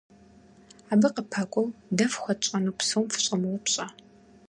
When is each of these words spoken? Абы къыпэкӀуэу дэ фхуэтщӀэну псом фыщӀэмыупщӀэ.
Абы 0.91 1.07
къыпэкӀуэу 1.15 1.67
дэ 1.97 2.05
фхуэтщӀэну 2.11 2.75
псом 2.79 3.05
фыщӀэмыупщӀэ. 3.11 3.85